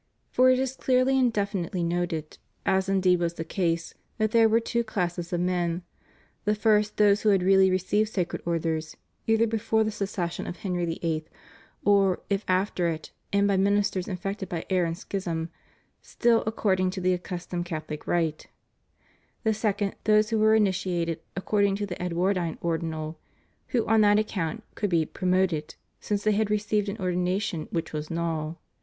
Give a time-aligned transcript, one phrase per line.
[0.31, 4.59] For it is clearly and definitely noted, as indeed was the case, that there were
[4.59, 5.83] two classes of men:
[6.43, 10.87] the first those who had really received Sacred Orders, either before the secession of Henry
[10.87, 11.25] VIIL,
[11.85, 15.49] or, if after it and by ministers infected by error and schism,
[16.01, 18.47] still according to the accustomed Catholic rite;
[19.43, 23.19] the second, those who were initiated according to the Edwardine Ordinal,
[23.67, 28.09] who on that account could be "promoted" since they had received an ordination which was
[28.09, 28.59] null.